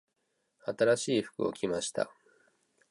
[0.65, 2.09] 新しい服を着ました。